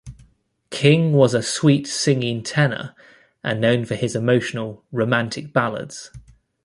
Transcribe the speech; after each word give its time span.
King 0.71 1.13
was 1.13 1.35
a 1.35 1.43
"Sweet 1.43 1.85
Singing 1.85 2.41
Tenor" 2.41 2.95
and 3.43 3.61
known 3.61 3.85
for 3.85 3.93
his 3.93 4.15
emotional, 4.15 4.83
romantic 4.91 5.53
ballads. 5.53 6.09